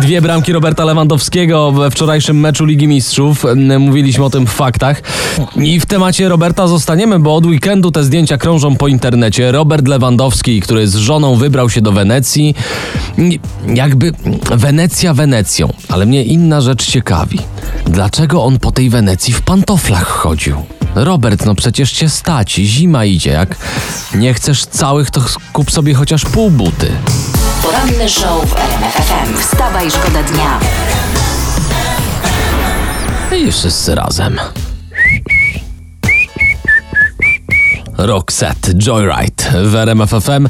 [0.00, 3.44] Dwie bramki Roberta Lewandowskiego we wczorajszym meczu Ligi Mistrzów.
[3.78, 5.02] Mówiliśmy o tym w faktach.
[5.56, 9.52] I w temacie Roberta zostaniemy, bo od weekendu te zdjęcia krążą po internecie.
[9.52, 12.54] Robert Lewandowski, który z żoną wybrał się do Wenecji.
[13.74, 14.12] Jakby
[14.50, 17.38] Wenecja Wenecją, ale mnie inna rzecz ciekawi.
[17.86, 20.56] Dlaczego on po tej Wenecji w pantoflach chodził?
[20.94, 23.30] Robert, no przecież cię stać, zima idzie.
[23.30, 23.56] Jak
[24.14, 25.20] nie chcesz całych, to
[25.52, 26.90] kup sobie chociaż pół buty.
[27.62, 29.38] Poranny show w RMF FM.
[29.38, 30.60] Wstawaj, szkoda dnia.
[33.38, 34.38] I wszyscy razem.
[37.98, 40.48] Roxette, Joyride w RMF FM.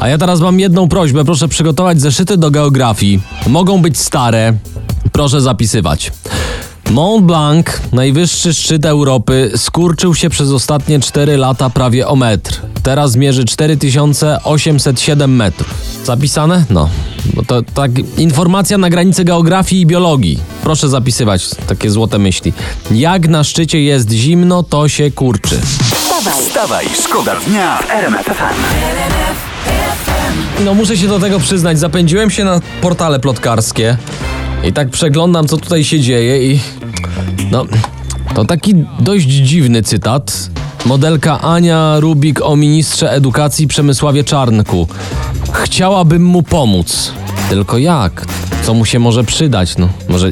[0.00, 1.24] A ja teraz mam jedną prośbę.
[1.24, 3.20] Proszę przygotować zeszyty do geografii.
[3.46, 4.54] Mogą być stare.
[5.12, 6.12] Proszę zapisywać.
[6.90, 12.60] Mont Blanc, najwyższy szczyt Europy, skurczył się przez ostatnie 4 lata prawie o metr.
[12.82, 15.74] Teraz mierzy 4807 metrów.
[16.04, 16.64] Zapisane?
[16.70, 16.88] No.
[17.34, 20.40] Bo to tak informacja na granicy geografii i biologii.
[20.62, 22.52] Proszę zapisywać takie złote myśli.
[22.90, 25.60] Jak na szczycie jest zimno, to się kurczy.
[25.60, 28.54] Wstawaj, Wstawaj, szkoda dnia w RMF FM.
[30.64, 33.96] No muszę się do tego przyznać, zapędziłem się na portale plotkarskie
[34.68, 36.60] i tak przeglądam, co tutaj się dzieje i...
[37.50, 37.66] No,
[38.34, 40.50] to taki dość dziwny cytat.
[40.84, 44.88] Modelka Ania Rubik o ministrze edukacji Przemysławie Czarnku.
[45.52, 47.12] Chciałabym mu pomóc.
[47.48, 48.26] Tylko jak?
[48.62, 49.76] Co mu się może przydać?
[49.76, 50.30] No, może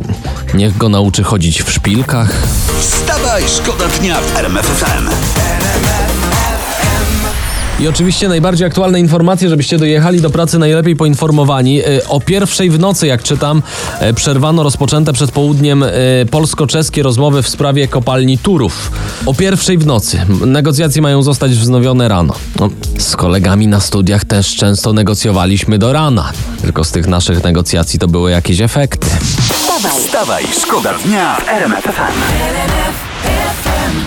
[0.55, 2.33] niech go nauczy chodzić w szpilkach?
[2.81, 5.62] Wstawaj, szkoda dnia w RMF FM.
[7.83, 11.81] I oczywiście najbardziej aktualne informacje, żebyście dojechali do pracy najlepiej poinformowani.
[11.81, 13.63] Y, O pierwszej w nocy, jak czytam,
[14.11, 15.89] y, przerwano rozpoczęte przed południem y,
[16.31, 18.93] polsko-czeskie rozmowy w sprawie kopalni Turów.
[19.27, 20.27] O pierwszej w nocy.
[20.47, 22.35] Negocjacje mają zostać wznowione rano.
[22.61, 26.33] No, z kolegami na studiach też często negocjowaliśmy do rana.
[26.63, 29.07] Tylko z tych naszych negocjacji to były jakieś efekty.
[29.53, 33.12] wstawaj, Wstawaj, szkoda dnia w RMF.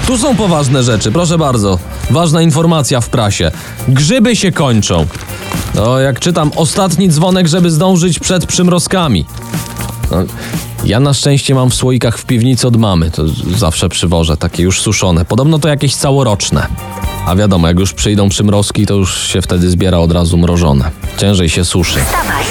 [0.08, 1.80] Tu są poważne rzeczy, proszę bardzo.
[2.10, 3.52] Ważna informacja w prasie.
[3.88, 5.06] Grzyby się kończą.
[5.76, 9.26] No, jak czytam, ostatni dzwonek, żeby zdążyć przed przymrozkami.
[10.12, 10.18] No,
[10.86, 13.12] ja na szczęście mam w słoikach w piwnicy od mamy.
[13.12, 13.24] To
[13.58, 15.26] zawsze przywożę, takie już suszone.
[15.26, 16.68] Podobno to jakieś całoroczne.
[17.26, 20.92] A wiadomo, jak już przyjdą przymrozki, to już się wtedy zbiera od razu mrożone.
[21.18, 22.00] Ciężej się suszy.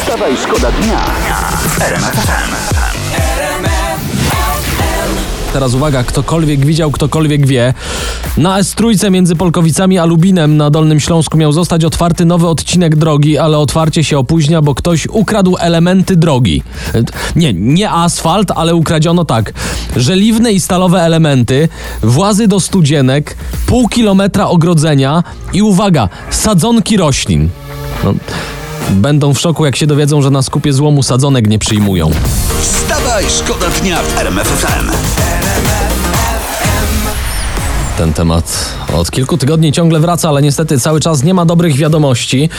[0.00, 1.04] Wstawaj, szkoda dnia.
[5.54, 7.74] Teraz uwaga, ktokolwiek widział, ktokolwiek wie.
[8.36, 13.38] Na S3 między Polkowicami a Lubinem na Dolnym Śląsku miał zostać otwarty nowy odcinek drogi,
[13.38, 16.62] ale otwarcie się opóźnia, bo ktoś ukradł elementy drogi.
[17.36, 19.52] Nie, nie asfalt, ale ukradziono tak.
[19.96, 21.68] Żeliwne i stalowe elementy,
[22.02, 25.22] włazy do studzienek, pół kilometra ogrodzenia
[25.52, 27.48] i uwaga, sadzonki roślin.
[28.04, 28.14] No,
[28.90, 32.10] będą w szoku, jak się dowiedzą, że na skupie złomu sadzonek nie przyjmują.
[32.60, 34.90] Wstawaj, szkoda dnia w RMF FM.
[37.98, 42.50] Ten temat od kilku tygodni ciągle wraca, ale niestety cały czas nie ma dobrych wiadomości.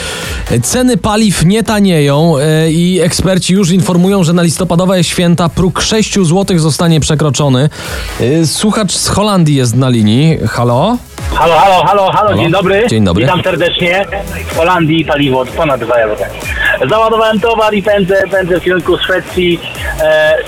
[0.62, 6.14] Ceny paliw nie tanieją e, i eksperci już informują, że na listopadowe święta próg 6
[6.14, 7.68] zł zostanie przekroczony.
[8.20, 10.38] E, Słuchacz z Holandii jest na linii.
[10.48, 10.96] Halo?
[11.34, 12.86] Halo, halo, halo, halo, dzień dobry.
[12.90, 13.24] Dzień dobry.
[13.24, 14.06] Witam serdecznie.
[14.46, 16.16] W Holandii paliwo od ponad 2 euro.
[16.90, 19.60] Załadowałem towar i pędzę, pędzę w kierunku Szwecji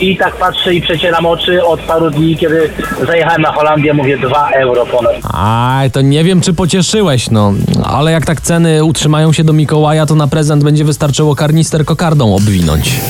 [0.01, 2.71] i tak patrzę i przecieram oczy od paru dni, kiedy
[3.07, 5.15] zajechałem na Holandię, mówię 2 euro ponad.
[5.35, 7.53] Aj, to nie wiem, czy pocieszyłeś, no.
[7.85, 12.35] Ale jak tak ceny utrzymają się do Mikołaja, to na prezent będzie wystarczyło karnister kokardą
[12.35, 13.01] obwinąć.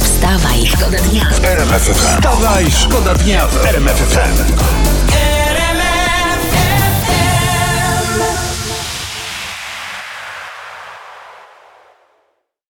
[0.00, 1.22] wstawaj, szkoda dnia.
[1.42, 1.94] RMF FM.
[2.16, 4.85] Wstawaj, szkoda dnia w RMF FM.